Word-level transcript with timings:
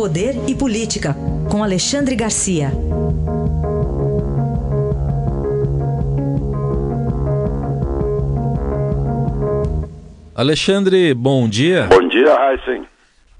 Poder 0.00 0.34
e 0.48 0.54
Política, 0.54 1.14
com 1.50 1.62
Alexandre 1.62 2.16
Garcia. 2.16 2.72
Alexandre, 10.34 11.12
bom 11.12 11.46
dia. 11.46 11.86
Bom 11.90 12.08
dia, 12.08 12.34
Heisen. 12.34 12.86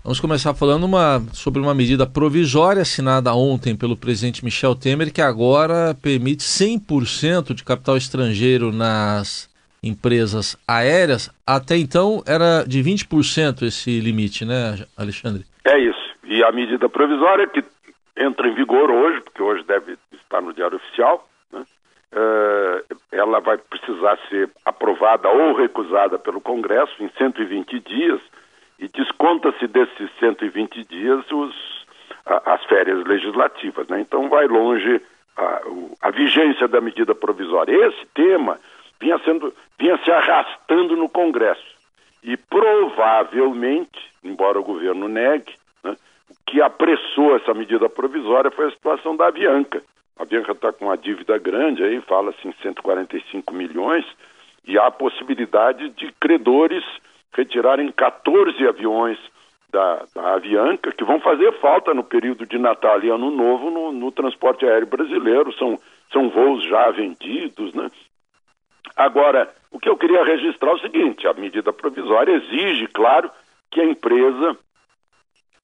Vamos 0.04 0.20
começar 0.20 0.52
falando 0.52 0.84
uma, 0.84 1.22
sobre 1.32 1.62
uma 1.62 1.72
medida 1.72 2.06
provisória 2.06 2.82
assinada 2.82 3.32
ontem 3.32 3.74
pelo 3.74 3.96
presidente 3.96 4.44
Michel 4.44 4.74
Temer, 4.74 5.10
que 5.10 5.22
agora 5.22 5.96
permite 6.02 6.44
100% 6.44 7.54
de 7.54 7.64
capital 7.64 7.96
estrangeiro 7.96 8.70
nas 8.70 9.48
empresas 9.82 10.58
aéreas. 10.68 11.30
Até 11.46 11.78
então 11.78 12.22
era 12.26 12.64
de 12.64 12.84
20% 12.84 13.62
esse 13.62 13.98
limite, 13.98 14.44
né, 14.44 14.78
Alexandre? 14.94 15.46
É 15.64 15.78
isso. 15.78 15.99
E 16.30 16.44
a 16.44 16.52
medida 16.52 16.88
provisória 16.88 17.48
que 17.48 17.60
entra 18.16 18.46
em 18.46 18.54
vigor 18.54 18.88
hoje, 18.88 19.20
porque 19.20 19.42
hoje 19.42 19.64
deve 19.64 19.98
estar 20.12 20.40
no 20.40 20.52
Diário 20.52 20.76
Oficial, 20.76 21.28
né, 21.52 21.64
é, 22.12 22.84
ela 23.10 23.40
vai 23.40 23.58
precisar 23.58 24.16
ser 24.28 24.48
aprovada 24.64 25.28
ou 25.28 25.54
recusada 25.54 26.20
pelo 26.20 26.40
Congresso 26.40 27.02
em 27.02 27.08
120 27.18 27.80
dias 27.80 28.20
e 28.78 28.86
desconta-se 28.86 29.66
desses 29.66 30.08
120 30.20 30.84
dias 30.84 31.28
os, 31.32 31.84
as 32.24 32.64
férias 32.66 33.04
legislativas. 33.04 33.88
Né? 33.88 34.00
Então 34.00 34.28
vai 34.28 34.46
longe 34.46 35.02
a, 35.36 35.62
a 36.02 36.10
vigência 36.12 36.68
da 36.68 36.80
medida 36.80 37.12
provisória. 37.12 37.88
Esse 37.88 38.06
tema 38.14 38.56
vinha, 39.00 39.18
sendo, 39.24 39.52
vinha 39.76 39.98
se 40.04 40.12
arrastando 40.12 40.96
no 40.96 41.08
Congresso. 41.08 41.74
E 42.22 42.36
provavelmente, 42.36 43.98
embora 44.22 44.60
o 44.60 44.64
governo 44.64 45.08
negue, 45.08 45.58
que 46.50 46.60
apressou 46.60 47.36
essa 47.36 47.54
medida 47.54 47.88
provisória 47.88 48.50
foi 48.50 48.66
a 48.66 48.70
situação 48.72 49.14
da 49.16 49.28
Avianca. 49.28 49.80
A 50.18 50.24
Avianca 50.24 50.50
está 50.50 50.72
com 50.72 50.86
uma 50.86 50.98
dívida 50.98 51.38
grande, 51.38 51.84
aí 51.84 52.00
fala-se 52.00 52.46
em 52.46 52.52
145 52.60 53.54
milhões, 53.54 54.04
e 54.66 54.76
há 54.76 54.86
a 54.86 54.90
possibilidade 54.90 55.88
de 55.90 56.12
credores 56.20 56.82
retirarem 57.32 57.90
14 57.92 58.66
aviões 58.66 59.16
da, 59.70 60.04
da, 60.12 60.34
Avianca, 60.34 60.90
que 60.90 61.04
vão 61.04 61.20
fazer 61.20 61.52
falta 61.60 61.94
no 61.94 62.02
período 62.02 62.44
de 62.44 62.58
Natal 62.58 63.00
e 63.00 63.08
Ano 63.08 63.30
Novo 63.30 63.70
no, 63.70 63.92
no 63.92 64.10
transporte 64.10 64.66
aéreo 64.66 64.88
brasileiro. 64.88 65.52
São, 65.52 65.78
são 66.12 66.28
voos 66.30 66.64
já 66.64 66.90
vendidos, 66.90 67.72
né? 67.74 67.88
Agora, 68.96 69.48
o 69.70 69.78
que 69.78 69.88
eu 69.88 69.96
queria 69.96 70.24
registrar 70.24 70.70
é 70.70 70.74
o 70.74 70.80
seguinte: 70.80 71.28
a 71.28 71.32
medida 71.32 71.72
provisória 71.72 72.32
exige, 72.32 72.88
claro, 72.88 73.30
que 73.70 73.80
a 73.80 73.84
empresa, 73.84 74.58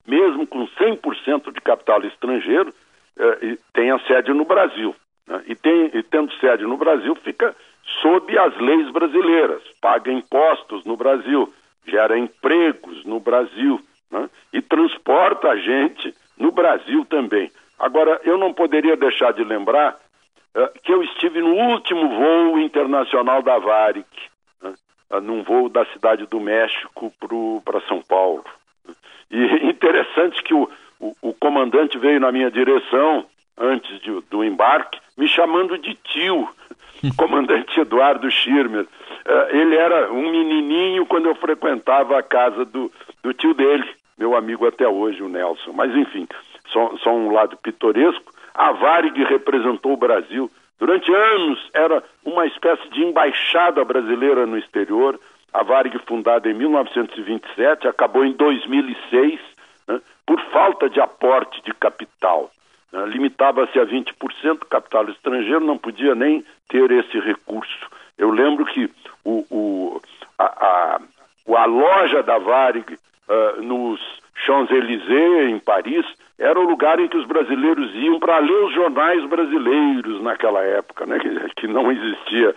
mesmo 0.07 0.47
com 0.47 0.65
100% 0.65 1.51
de 1.51 1.61
capital 1.61 2.01
estrangeiro, 2.05 2.73
eh, 3.19 3.57
tenha 3.73 3.99
sede 4.07 4.33
no 4.33 4.45
Brasil. 4.45 4.95
Né? 5.27 5.43
E, 5.47 5.55
tem, 5.55 5.91
e 5.93 6.01
tendo 6.03 6.31
sede 6.35 6.63
no 6.63 6.77
Brasil, 6.77 7.13
fica 7.15 7.55
sob 8.01 8.37
as 8.37 8.57
leis 8.57 8.89
brasileiras, 8.91 9.61
paga 9.81 10.11
impostos 10.11 10.85
no 10.85 10.95
Brasil, 10.95 11.51
gera 11.85 12.17
empregos 12.17 13.03
no 13.05 13.19
Brasil 13.19 13.79
né? 14.11 14.29
e 14.53 14.61
transporta 14.61 15.49
a 15.49 15.57
gente 15.57 16.13
no 16.37 16.51
Brasil 16.51 17.05
também. 17.05 17.51
Agora, 17.79 18.19
eu 18.23 18.37
não 18.37 18.53
poderia 18.53 18.97
deixar 18.97 19.33
de 19.33 19.43
lembrar 19.43 19.95
uh, 20.55 20.81
que 20.81 20.91
eu 20.91 21.03
estive 21.03 21.41
no 21.41 21.53
último 21.53 22.09
voo 22.09 22.59
internacional 22.59 23.41
da 23.41 23.57
Varig, 23.57 24.05
né? 24.61 24.73
uh, 25.11 25.21
num 25.21 25.43
voo 25.43 25.69
da 25.69 25.85
cidade 25.85 26.25
do 26.25 26.39
México 26.39 27.13
para 27.63 27.81
São 27.81 28.01
Paulo. 28.01 28.43
E 29.29 29.67
interessante 29.69 30.41
que 30.43 30.53
o, 30.53 30.69
o, 30.99 31.15
o, 31.21 31.33
comandante 31.33 31.97
veio 31.97 32.19
na 32.19 32.31
minha 32.31 32.49
direção 32.49 33.25
antes 33.57 33.99
de, 34.01 34.21
do 34.29 34.43
embarque, 34.43 34.99
me 35.17 35.27
chamando 35.27 35.77
de 35.77 35.95
tio, 35.95 36.47
comandante 37.17 37.79
Eduardo 37.79 38.29
Schirmer. 38.29 38.83
Uh, 38.83 39.55
ele 39.55 39.75
era 39.75 40.11
um 40.11 40.29
menininho 40.29 41.05
quando 41.05 41.27
eu 41.27 41.35
frequentava 41.35 42.17
a 42.17 42.23
casa 42.23 42.63
do, 42.65 42.91
do 43.21 43.33
tio 43.33 43.53
dele, 43.53 43.87
meu 44.17 44.35
amigo 44.35 44.65
até 44.65 44.87
hoje, 44.87 45.21
o 45.21 45.29
Nelson. 45.29 45.73
Mas 45.73 45.93
enfim, 45.95 46.27
só, 46.69 46.95
só 46.97 47.13
um 47.13 47.31
lado 47.31 47.57
pitoresco. 47.57 48.33
A 48.53 48.71
Varig 48.71 49.23
representou 49.23 49.93
o 49.93 49.97
Brasil. 49.97 50.49
Durante 50.79 51.13
anos 51.13 51.69
era 51.73 52.03
uma 52.23 52.45
espécie 52.45 52.87
de 52.89 53.03
embaixada 53.03 53.83
brasileira 53.83 54.45
no 54.45 54.57
exterior. 54.57 55.19
A 55.57 55.63
Varig, 55.63 55.97
fundada 56.05 56.47
em 56.47 56.53
1927, 56.53 57.87
acabou 57.87 58.23
em 58.23 58.31
2006 58.33 59.39
né, 59.87 59.99
por 60.23 60.39
falta 60.51 60.87
de 60.87 61.01
aporte 61.01 61.63
de 61.63 61.73
capital. 61.73 62.51
Né, 62.93 63.03
Limitava-se 63.07 63.79
a 63.79 63.83
20%, 63.83 64.59
capital 64.69 65.09
estrangeiro 65.09 65.61
não 65.61 65.75
podia 65.75 66.13
nem 66.13 66.45
ter 66.69 66.91
esse 66.91 67.19
recurso. 67.19 67.89
Eu 68.19 68.29
lembro 68.29 68.65
que 68.65 68.87
o, 69.25 69.43
o 69.49 70.01
a, 70.37 70.43
a, 70.43 71.01
a, 71.55 71.65
loja 71.65 72.21
da 72.21 72.37
Varig 72.37 72.93
uh, 72.93 73.61
nos 73.63 73.99
Champs-Élysées, 74.45 75.49
em 75.49 75.57
Paris, 75.57 76.05
era 76.37 76.59
o 76.59 76.69
lugar 76.69 76.99
em 76.99 77.07
que 77.07 77.17
os 77.17 77.25
brasileiros 77.25 77.95
iam 77.95 78.19
para 78.19 78.37
ler 78.37 78.63
os 78.63 78.75
jornais 78.75 79.25
brasileiros 79.25 80.21
naquela 80.21 80.61
época, 80.61 81.07
né, 81.07 81.17
que, 81.17 81.61
que 81.61 81.67
não 81.67 81.91
existia 81.91 82.53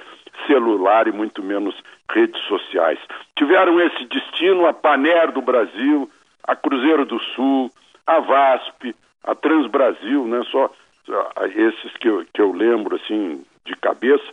celular 0.46 1.08
e 1.08 1.12
muito 1.12 1.42
menos 1.42 1.74
redes 2.10 2.40
sociais. 2.44 2.98
Tiveram 3.36 3.80
esse 3.80 4.04
destino 4.06 4.66
a 4.66 4.72
Paner 4.72 5.32
do 5.32 5.40
Brasil, 5.40 6.10
a 6.44 6.56
Cruzeiro 6.56 7.04
do 7.04 7.18
Sul, 7.18 7.70
a 8.06 8.20
VASP, 8.20 8.94
a 9.24 9.34
Transbrasil, 9.34 10.26
né, 10.26 10.42
só, 10.50 10.70
só 11.04 11.30
esses 11.54 11.92
que 11.98 12.08
eu, 12.08 12.24
que 12.32 12.40
eu 12.40 12.52
lembro 12.52 12.96
assim 12.96 13.44
de 13.64 13.76
cabeça. 13.76 14.24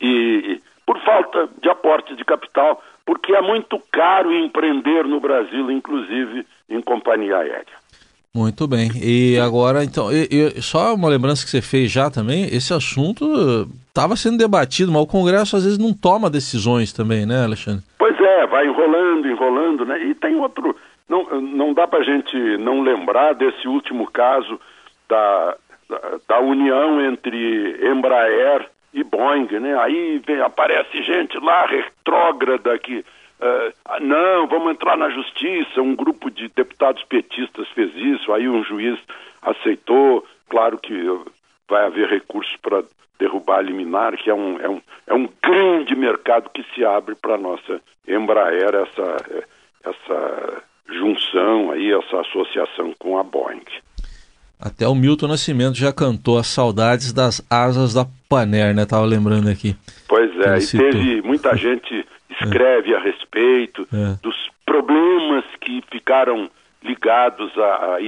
E, 0.00 0.08
e 0.54 0.62
por 0.86 0.98
falta 1.00 1.48
de 1.60 1.68
aporte 1.68 2.14
de 2.16 2.24
capital, 2.24 2.82
porque 3.04 3.34
é 3.34 3.40
muito 3.40 3.78
caro 3.90 4.32
empreender 4.32 5.04
no 5.04 5.20
Brasil, 5.20 5.70
inclusive 5.70 6.46
em 6.68 6.80
companhia 6.80 7.38
aérea. 7.38 7.82
Muito 8.34 8.66
bem. 8.66 8.90
E 8.96 9.38
agora, 9.38 9.84
então, 9.84 10.08
só 10.62 10.94
uma 10.94 11.08
lembrança 11.08 11.44
que 11.44 11.50
você 11.50 11.60
fez 11.60 11.90
já 11.90 12.10
também, 12.10 12.44
esse 12.44 12.72
assunto 12.72 13.68
estava 13.88 14.16
sendo 14.16 14.38
debatido, 14.38 14.90
mas 14.90 15.02
o 15.02 15.06
Congresso 15.06 15.54
às 15.54 15.64
vezes 15.64 15.78
não 15.78 15.92
toma 15.92 16.30
decisões 16.30 16.94
também, 16.94 17.26
né, 17.26 17.44
Alexandre? 17.44 17.84
Pois 17.98 18.18
é, 18.18 18.46
vai 18.46 18.66
enrolando, 18.66 19.28
enrolando, 19.28 19.84
né? 19.84 20.02
E 20.02 20.14
tem 20.14 20.34
outro. 20.36 20.74
Não, 21.06 21.24
não 21.42 21.74
dá 21.74 21.86
para 21.86 21.98
a 21.98 22.04
gente 22.04 22.34
não 22.56 22.80
lembrar 22.80 23.34
desse 23.34 23.68
último 23.68 24.10
caso 24.10 24.58
da, 25.06 25.56
da, 25.86 26.00
da 26.26 26.40
união 26.40 27.04
entre 27.04 27.86
Embraer 27.86 28.66
e 28.94 29.04
Boeing, 29.04 29.60
né? 29.60 29.78
Aí 29.78 30.22
vem, 30.26 30.40
aparece 30.40 31.02
gente 31.02 31.38
lá 31.38 31.66
retrógrada 31.66 32.78
que 32.78 33.04
Uh, 33.42 34.00
não, 34.00 34.46
vamos 34.46 34.72
entrar 34.72 34.96
na 34.96 35.10
justiça. 35.10 35.82
Um 35.82 35.96
grupo 35.96 36.30
de 36.30 36.48
deputados 36.54 37.02
petistas 37.02 37.68
fez 37.70 37.90
isso, 37.96 38.32
aí 38.32 38.48
um 38.48 38.62
juiz 38.62 38.96
aceitou. 39.42 40.24
Claro 40.48 40.78
que 40.78 40.94
vai 41.68 41.86
haver 41.86 42.08
recursos 42.08 42.56
para 42.62 42.84
derrubar 43.18 43.58
a 43.58 43.62
liminar, 43.62 44.16
que 44.16 44.30
é 44.30 44.34
um, 44.34 44.60
é, 44.60 44.68
um, 44.68 44.80
é 45.08 45.14
um 45.14 45.28
grande 45.42 45.96
mercado 45.96 46.50
que 46.50 46.64
se 46.72 46.84
abre 46.84 47.16
para 47.16 47.34
a 47.34 47.38
nossa 47.38 47.80
Embraer, 48.06 48.74
essa, 48.74 49.44
essa 49.84 50.62
junção 50.88 51.72
aí, 51.72 51.92
essa 51.92 52.20
associação 52.20 52.94
com 52.98 53.18
a 53.18 53.24
Boeing. 53.24 53.62
Até 54.60 54.86
o 54.86 54.94
Milton 54.94 55.26
Nascimento 55.26 55.76
já 55.76 55.92
cantou 55.92 56.38
as 56.38 56.46
saudades 56.46 57.12
das 57.12 57.44
asas 57.50 57.94
da 57.94 58.06
Paner, 58.28 58.72
né? 58.72 58.86
Tava 58.86 59.04
lembrando 59.04 59.48
aqui. 59.48 59.76
Pois 60.06 60.30
é, 60.38 60.58
e 60.58 60.78
teve 60.78 61.22
muita 61.22 61.56
gente 61.56 62.06
escreve 62.44 62.94
a 62.94 63.00
respeito 63.00 63.86
é. 63.92 64.16
dos 64.22 64.36
problemas 64.64 65.44
que 65.60 65.82
ficaram 65.90 66.50
ligados 66.82 67.50
a, 67.56 67.62
a, 67.62 67.98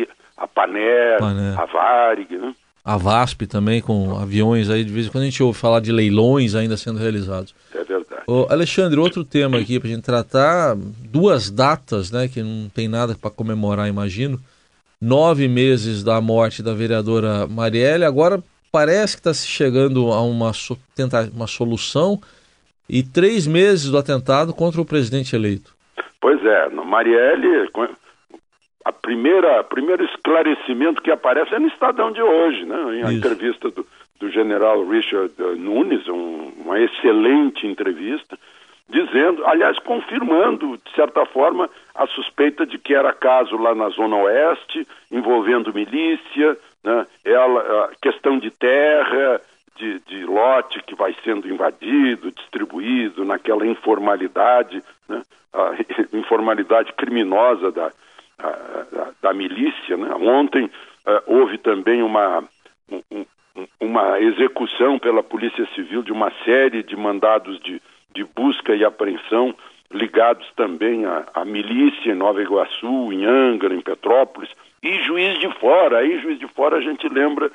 a 0.44 0.48
Paner, 0.48 1.18
Paner, 1.18 1.60
a 1.60 1.64
Varig, 1.66 2.36
né? 2.36 2.54
A 2.84 2.98
VASP 2.98 3.46
também, 3.46 3.80
com 3.80 4.14
aviões 4.18 4.68
aí, 4.68 4.84
de 4.84 4.92
vez 4.92 5.06
em 5.06 5.08
quando 5.08 5.22
a 5.22 5.26
gente 5.26 5.42
ouve 5.42 5.58
falar 5.58 5.80
de 5.80 5.90
leilões 5.90 6.54
ainda 6.54 6.76
sendo 6.76 6.98
realizados. 6.98 7.54
É 7.74 7.82
verdade. 7.82 8.22
Ô, 8.26 8.46
Alexandre, 8.50 9.00
outro 9.00 9.24
tema 9.24 9.56
aqui 9.56 9.80
para 9.80 9.88
a 9.88 9.92
gente 9.92 10.04
tratar, 10.04 10.76
duas 10.76 11.50
datas, 11.50 12.10
né, 12.10 12.28
que 12.28 12.42
não 12.42 12.68
tem 12.68 12.86
nada 12.86 13.14
para 13.14 13.30
comemorar, 13.30 13.88
imagino. 13.88 14.38
Nove 15.00 15.48
meses 15.48 16.04
da 16.04 16.20
morte 16.20 16.62
da 16.62 16.74
vereadora 16.74 17.46
Marielle, 17.46 18.04
agora 18.04 18.42
parece 18.70 19.16
que 19.16 19.20
está 19.20 19.32
se 19.32 19.46
chegando 19.46 20.12
a 20.12 20.20
uma, 20.20 20.52
tentar 20.94 21.30
uma 21.34 21.46
solução 21.46 22.20
e 22.88 23.02
três 23.02 23.46
meses 23.46 23.90
do 23.90 23.98
atentado 23.98 24.52
contra 24.52 24.80
o 24.80 24.84
presidente 24.84 25.34
eleito. 25.34 25.74
Pois 26.20 26.44
é, 26.44 26.68
Marielle, 26.70 27.70
a 28.84 28.92
primeira 28.92 29.64
primeiro 29.64 30.04
esclarecimento 30.04 31.02
que 31.02 31.10
aparece 31.10 31.54
é 31.54 31.58
no 31.58 31.68
Estadão 31.68 32.12
de 32.12 32.22
hoje, 32.22 32.64
né? 32.64 32.98
Em 32.98 33.02
a 33.02 33.12
entrevista 33.12 33.70
do, 33.70 33.86
do 34.20 34.30
general 34.30 34.86
Richard 34.86 35.32
Nunes, 35.58 36.06
um, 36.08 36.52
uma 36.64 36.78
excelente 36.80 37.66
entrevista, 37.66 38.38
dizendo, 38.88 39.44
aliás, 39.46 39.78
confirmando, 39.78 40.78
de 40.84 40.94
certa 40.94 41.24
forma, 41.26 41.68
a 41.94 42.06
suspeita 42.06 42.66
de 42.66 42.78
que 42.78 42.94
era 42.94 43.12
caso 43.12 43.56
lá 43.56 43.74
na 43.74 43.88
Zona 43.90 44.16
Oeste, 44.16 44.86
envolvendo 45.10 45.74
milícia, 45.74 46.56
né? 46.82 47.06
Ela, 47.24 47.90
questão 48.00 48.38
de 48.38 48.50
terra, 48.50 49.40
de, 49.76 50.00
de, 50.00 50.24
lote 50.24 50.82
que 50.82 50.94
vai 50.94 51.14
sendo 51.24 51.48
invadido, 51.48 52.30
distribuído, 52.32 53.24
naquela 53.24 53.66
informalidade, 53.66 54.82
né? 55.08 55.22
a 55.52 55.74
informalidade 56.16 56.92
criminosa 56.92 57.70
da, 57.72 57.92
a, 58.38 58.48
da, 58.92 59.10
da, 59.22 59.34
milícia. 59.34 59.96
Né? 59.96 60.12
Ontem 60.14 60.64
uh, 60.64 61.22
houve 61.26 61.58
também 61.58 62.02
uma, 62.02 62.44
um, 62.90 63.24
uma 63.80 64.20
execução 64.20 64.98
pela 64.98 65.22
Polícia 65.22 65.66
Civil 65.74 66.02
de 66.02 66.12
uma 66.12 66.30
série 66.44 66.82
de 66.82 66.96
mandados 66.96 67.58
de, 67.60 67.80
de 68.14 68.24
busca 68.24 68.74
e 68.74 68.84
apreensão 68.84 69.54
ligados 69.90 70.46
também 70.56 71.04
à 71.06 71.44
milícia 71.44 72.10
em 72.10 72.16
Nova 72.16 72.42
Iguaçu, 72.42 73.12
em 73.12 73.24
Angra, 73.24 73.74
em 73.74 73.80
Petrópolis, 73.80 74.50
e 74.82 75.02
Juiz 75.02 75.38
de 75.38 75.48
Fora. 75.60 75.98
Aí, 75.98 76.20
Juiz 76.20 76.38
de 76.38 76.48
Fora, 76.48 76.76
a 76.76 76.80
gente 76.80 77.08
lembra 77.08 77.50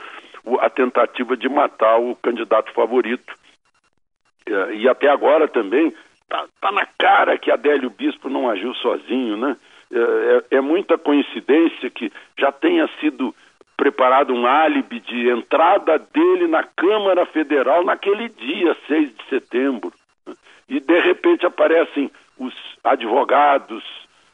a 0.59 0.69
tentativa 0.69 1.35
de 1.35 1.49
matar 1.49 1.97
o 1.97 2.15
candidato 2.15 2.71
favorito. 2.73 3.33
É, 4.45 4.75
e 4.75 4.87
até 4.87 5.09
agora 5.09 5.47
também 5.47 5.93
tá, 6.27 6.45
tá 6.61 6.71
na 6.71 6.85
cara 6.97 7.37
que 7.37 7.51
Adélio 7.51 7.89
Bispo 7.89 8.29
não 8.29 8.49
agiu 8.49 8.73
sozinho, 8.75 9.37
né? 9.37 9.55
É, 9.91 9.97
é, 10.53 10.57
é 10.57 10.61
muita 10.61 10.97
coincidência 10.97 11.89
que 11.89 12.11
já 12.37 12.51
tenha 12.51 12.87
sido 12.99 13.33
preparado 13.75 14.33
um 14.33 14.45
álibi 14.45 14.99
de 14.99 15.29
entrada 15.29 15.97
dele 15.97 16.47
na 16.47 16.63
Câmara 16.63 17.25
Federal 17.25 17.83
naquele 17.83 18.27
dia, 18.27 18.75
6 18.87 19.15
de 19.15 19.23
setembro. 19.29 19.93
E 20.67 20.79
de 20.79 20.99
repente 20.99 21.45
aparecem 21.45 22.11
os 22.37 22.53
advogados 22.83 23.83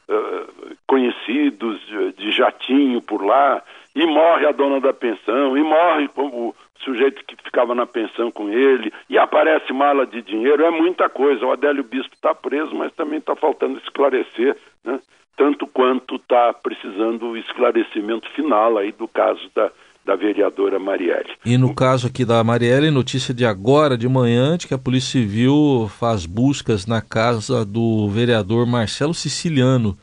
uh, 0.08 0.76
conhecidos 0.86 1.80
de, 1.86 2.12
de 2.14 2.30
jatinho 2.32 3.00
por 3.00 3.24
lá, 3.24 3.62
e 3.96 4.04
morre 4.04 4.46
a 4.46 4.52
dona 4.52 4.78
da 4.78 4.92
pensão, 4.92 5.56
e 5.56 5.62
morre 5.62 6.10
o 6.14 6.54
sujeito 6.84 7.24
que 7.24 7.34
ficava 7.42 7.74
na 7.74 7.86
pensão 7.86 8.30
com 8.30 8.50
ele, 8.50 8.92
e 9.08 9.16
aparece 9.16 9.72
mala 9.72 10.06
de 10.06 10.20
dinheiro, 10.20 10.62
é 10.62 10.70
muita 10.70 11.08
coisa. 11.08 11.46
O 11.46 11.50
Adélio 11.50 11.82
Bispo 11.82 12.14
está 12.14 12.34
preso, 12.34 12.74
mas 12.74 12.92
também 12.92 13.18
está 13.18 13.34
faltando 13.34 13.78
esclarecer, 13.78 14.54
né? 14.84 15.00
tanto 15.34 15.66
quanto 15.66 16.16
está 16.16 16.52
precisando 16.52 17.28
o 17.28 17.36
esclarecimento 17.38 18.28
final 18.32 18.76
aí 18.76 18.92
do 18.92 19.08
caso 19.08 19.40
da, 19.54 19.70
da 20.04 20.14
vereadora 20.14 20.78
Marielle. 20.78 21.32
E 21.44 21.56
no 21.56 21.74
caso 21.74 22.06
aqui 22.06 22.24
da 22.24 22.44
Marielle, 22.44 22.90
notícia 22.90 23.32
de 23.32 23.46
agora 23.46 23.96
de 23.96 24.08
manhã, 24.08 24.58
de 24.58 24.68
que 24.68 24.74
a 24.74 24.78
Polícia 24.78 25.20
Civil 25.20 25.90
faz 25.98 26.26
buscas 26.26 26.86
na 26.86 27.00
casa 27.00 27.64
do 27.64 28.08
vereador 28.08 28.66
Marcelo 28.66 29.14
Siciliano, 29.14 29.96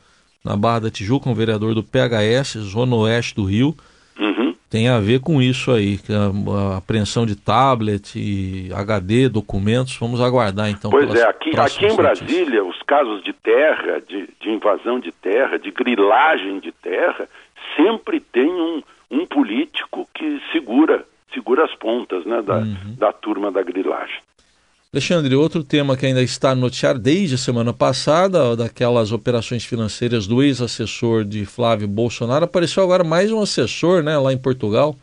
na 0.44 0.56
Barra 0.56 0.80
da 0.80 0.90
Tijuca, 0.90 1.30
um 1.30 1.34
vereador 1.34 1.74
do 1.74 1.82
PHS, 1.82 2.58
Zona 2.58 2.94
Oeste 2.94 3.34
do 3.34 3.44
Rio. 3.44 3.74
Uhum. 4.18 4.54
Tem 4.70 4.88
a 4.88 5.00
ver 5.00 5.20
com 5.20 5.40
isso 5.40 5.72
aí, 5.72 5.98
a, 6.10 6.74
a 6.74 6.76
apreensão 6.76 7.24
de 7.24 7.34
tablet 7.34 8.14
e 8.16 8.70
HD, 8.74 9.28
documentos. 9.28 9.96
Vamos 9.96 10.20
aguardar 10.20 10.68
então. 10.68 10.90
Pois 10.90 11.14
é, 11.14 11.26
aqui, 11.26 11.58
aqui 11.58 11.86
em 11.86 11.96
Brasília, 11.96 12.62
notícias. 12.62 12.66
os 12.66 12.82
casos 12.82 13.22
de 13.22 13.32
terra, 13.32 14.02
de, 14.06 14.28
de 14.40 14.50
invasão 14.50 15.00
de 15.00 15.12
terra, 15.12 15.58
de 15.58 15.70
grilagem 15.70 16.60
de 16.60 16.72
terra, 16.72 17.26
sempre 17.76 18.20
tem 18.20 18.48
um, 18.48 18.82
um 19.10 19.26
político 19.26 20.08
que 20.12 20.40
segura, 20.52 21.04
segura 21.32 21.64
as 21.64 21.74
pontas 21.74 22.24
né, 22.26 22.42
da, 22.42 22.58
uhum. 22.58 22.94
da 22.98 23.12
turma 23.12 23.50
da 23.50 23.62
grilagem. 23.62 24.20
Alexandre, 24.94 25.34
outro 25.34 25.64
tema 25.64 25.96
que 25.96 26.06
ainda 26.06 26.22
está 26.22 26.54
no 26.54 26.60
noticiário 26.60 27.00
desde 27.00 27.34
a 27.34 27.38
semana 27.38 27.72
passada, 27.72 28.54
daquelas 28.54 29.10
operações 29.10 29.66
financeiras 29.66 30.24
do 30.24 30.40
ex-assessor 30.40 31.24
de 31.24 31.44
Flávio 31.44 31.88
Bolsonaro, 31.88 32.44
apareceu 32.44 32.80
agora 32.80 33.02
mais 33.02 33.32
um 33.32 33.42
assessor 33.42 34.04
né, 34.04 34.16
lá 34.16 34.32
em 34.32 34.40
Portugal. 34.40 34.94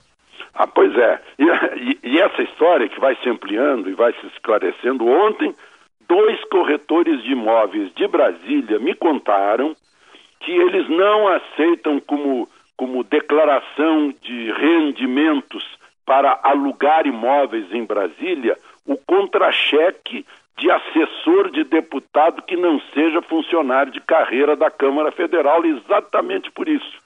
Ah, 0.54 0.66
pois 0.66 0.98
é. 0.98 1.20
E, 1.38 1.44
e, 1.44 2.00
e 2.04 2.20
essa 2.22 2.42
história 2.42 2.88
que 2.88 3.02
vai 3.02 3.18
se 3.18 3.28
ampliando 3.28 3.90
e 3.90 3.94
vai 3.94 4.14
se 4.14 4.28
esclarecendo, 4.28 5.06
ontem, 5.06 5.54
dois 6.08 6.42
corretores 6.46 7.22
de 7.24 7.34
imóveis 7.34 7.94
de 7.94 8.08
Brasília 8.08 8.80
me 8.80 8.96
contaram 8.96 9.76
que 10.40 10.54
eles 10.54 10.88
não 10.88 11.28
aceitam 11.28 12.00
como, 12.00 12.48
como 12.78 13.04
declaração 13.04 14.16
de 14.22 14.54
rendimentos 14.54 15.66
para 16.06 16.40
alugar 16.44 17.06
imóveis 17.06 17.66
em 17.74 17.84
Brasília 17.84 18.56
o 18.86 18.98
contra-cheque 18.98 20.26
de 20.58 20.70
assessor 20.70 21.50
de 21.50 21.64
deputado 21.64 22.42
que 22.44 22.56
não 22.56 22.80
seja 22.94 23.22
funcionário 23.22 23.92
de 23.92 24.00
carreira 24.02 24.56
da 24.56 24.70
Câmara 24.70 25.12
Federal, 25.12 25.66
exatamente 25.66 26.52
por 26.52 26.68
isso. 26.70 27.02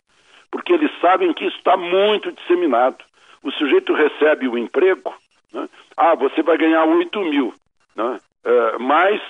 Porque 0.52 0.74
eles 0.74 0.92
sabem 1.00 1.34
que 1.34 1.46
isso 1.46 1.58
está 1.58 1.78
muito 1.78 2.32
disseminado. 2.32 2.98
O 3.44 3.52
sujeito 3.52 3.94
recebe 3.94 4.48
o 4.48 4.58
emprego, 4.58 5.14
né? 5.54 5.70
ah, 5.96 6.16
você 6.16 6.42
vai 6.42 6.58
ganhar 6.58 6.84
8 6.86 7.20
mil, 7.22 7.54
né? 7.96 8.20
é, 8.44 8.78
mais 8.78 9.22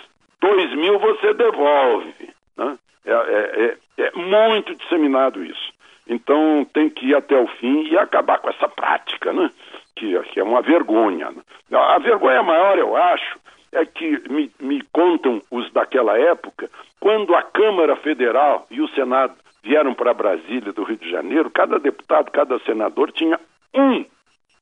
2 0.41 0.75
mil 0.75 0.99
você 0.99 1.33
devolve. 1.33 2.13
Né? 2.57 2.77
É, 3.05 3.11
é, 3.11 3.77
é, 3.97 4.03
é 4.05 4.11
muito 4.15 4.75
disseminado 4.75 5.43
isso. 5.43 5.73
Então 6.07 6.65
tem 6.73 6.89
que 6.89 7.07
ir 7.07 7.15
até 7.15 7.37
o 7.37 7.47
fim 7.47 7.87
e 7.87 7.97
acabar 7.97 8.39
com 8.39 8.49
essa 8.49 8.67
prática, 8.67 9.33
né? 9.33 9.49
Que, 9.95 10.19
que 10.31 10.39
é 10.39 10.43
uma 10.43 10.61
vergonha. 10.61 11.33
A 11.71 11.99
vergonha 11.99 12.43
maior, 12.43 12.77
eu 12.77 12.95
acho, 12.95 13.39
é 13.71 13.85
que 13.85 14.21
me, 14.29 14.51
me 14.59 14.81
contam 14.91 15.41
os 15.51 15.71
daquela 15.71 16.17
época, 16.17 16.69
quando 16.99 17.35
a 17.35 17.43
Câmara 17.43 17.95
Federal 17.97 18.65
e 18.71 18.81
o 18.81 18.87
Senado 18.89 19.35
vieram 19.63 19.93
para 19.93 20.13
Brasília, 20.13 20.71
do 20.71 20.83
Rio 20.83 20.97
de 20.97 21.09
Janeiro, 21.09 21.49
cada 21.49 21.79
deputado, 21.79 22.31
cada 22.31 22.59
senador 22.59 23.11
tinha 23.11 23.39
um, 23.73 24.05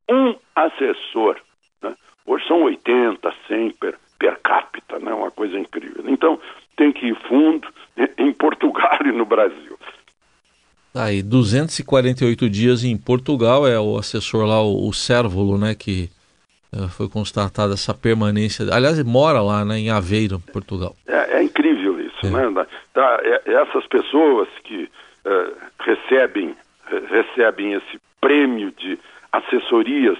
um 0.09 0.35
assessor. 0.55 1.37
Né? 1.81 1.93
Hoje 2.25 2.47
são 2.47 2.63
80, 2.63 3.33
100 3.47 3.71
per, 3.71 3.97
per 4.17 4.39
capita, 4.41 4.97
né? 4.99 5.13
uma 5.13 5.29
coisa 5.29 5.59
incrível. 5.59 6.05
Então, 6.07 6.39
tem 6.75 6.91
que 6.91 7.07
ir 7.07 7.15
fundo 7.27 7.67
em 8.17 8.33
Portugal 8.33 8.97
e 9.05 9.11
no 9.11 9.25
Brasil. 9.25 9.72
Tá 10.93 11.05
aí, 11.05 11.23
248 11.23 12.47
dias 12.47 12.83
em 12.83 12.95
Portugal, 12.95 13.67
é 13.67 13.79
o 13.79 13.97
assessor 13.97 14.45
lá, 14.45 14.61
o, 14.61 14.87
o 14.87 14.93
Cérvulo, 14.93 15.57
né, 15.57 15.73
que 15.73 16.07
uh, 16.71 16.87
foi 16.87 17.09
constatada 17.09 17.73
essa 17.73 17.95
permanência. 17.95 18.65
Aliás, 18.71 18.99
ele 18.99 19.09
mora 19.09 19.41
lá, 19.41 19.65
né, 19.65 19.79
em 19.79 19.89
Aveiro, 19.89 20.39
Portugal. 20.51 20.95
É, 21.07 21.39
é 21.39 21.43
incrível 21.43 21.99
isso, 21.99 22.27
é. 22.27 22.29
né? 22.29 22.67
Tá, 22.93 23.19
é, 23.23 23.41
essas 23.53 23.87
pessoas 23.87 24.47
que 24.63 24.83
uh, 25.25 25.53
recebem, 25.79 26.55
recebem 27.09 27.73
esse 27.73 27.99
prêmio 28.21 28.71
de 28.77 28.99
assessorias 29.31 30.19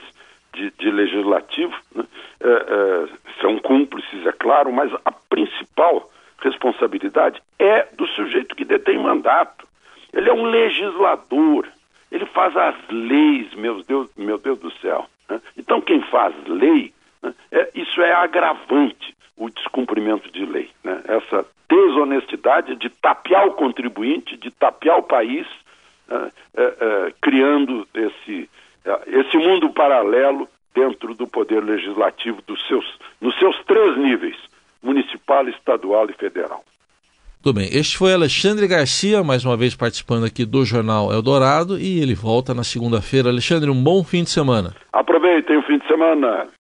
de, 0.56 0.74
de 0.80 0.90
legislativo 0.90 1.76
né, 1.96 2.04
uh, 2.04 3.10
são 3.40 3.60
cúmplices, 3.60 4.26
é 4.26 4.32
claro, 4.32 4.74
mas 4.74 4.92
a 5.06 5.12
principal 5.30 6.10
responsabilidade 6.42 7.42
é 7.60 7.88
do 7.96 8.08
sujeito 8.08 8.56
que 8.56 8.66
detém 8.66 8.98
mandato. 8.98 9.68
Ele 10.14 10.30
é 10.30 10.34
um 10.34 10.44
legislador. 10.44 11.68
Ele 12.12 12.26
faz 12.28 12.56
as 12.56 12.76
leis, 12.90 13.54
meu 13.56 13.84
Deus, 13.84 14.10
meu 14.16 14.38
Deus 14.38 14.60
do 14.60 14.72
céu. 14.74 15.08
Né? 15.30 15.42
Então, 15.58 15.82
quem 15.82 16.02
faz 16.04 16.34
lei, 16.46 16.94
né, 17.22 17.34
é, 17.52 17.70
isso 17.74 18.02
é 18.02 18.14
agravante, 18.14 19.16
o 19.36 19.50
descumprimento 19.50 20.32
de 20.32 20.46
lei. 20.46 20.70
Né? 20.84 21.02
Essa 21.06 21.46
desonestidade 21.68 22.76
de 22.76 22.90
tapear 22.90 23.48
o 23.48 23.54
contribuinte, 23.54 24.38
de 24.38 24.52
tapear 24.52 25.00
o 25.00 25.04
país, 25.04 25.48
né, 26.08 26.32
é, 26.56 26.64
é, 26.64 27.14
criando 27.20 27.88
esse, 27.94 28.50
é, 28.86 29.02
esse 29.20 29.38
mundo 29.38 29.72
paralelo 29.72 30.48
dentro 30.74 31.14
do 31.16 31.28
poder 31.28 31.64
legislativo 31.64 32.42
dos 32.44 32.66
seus, 32.68 33.00
nos 33.20 33.38
seus 33.40 33.58
três 33.66 33.98
níveis, 33.98 34.36
municipal, 34.82 35.48
estadual 35.48 36.10
e 36.10 36.14
federal. 36.14 36.64
Tudo 37.44 37.60
bem. 37.60 37.68
Este 37.74 37.98
foi 37.98 38.14
Alexandre 38.14 38.66
Garcia, 38.70 39.22
mais 39.22 39.44
uma 39.44 39.58
vez 39.58 39.76
participando 39.76 40.24
aqui 40.24 40.46
do 40.46 40.64
Jornal 40.64 41.12
Eldorado, 41.12 41.78
e 41.78 42.00
ele 42.00 42.16
volta 42.16 42.54
na 42.54 42.64
segunda-feira. 42.64 43.28
Alexandre, 43.28 43.70
um 43.70 43.84
bom 43.84 44.02
fim 44.02 44.24
de 44.24 44.30
semana. 44.30 44.74
Aproveitem 44.94 45.58
o 45.58 45.62
fim 45.64 45.78
de 45.78 45.86
semana. 45.86 46.48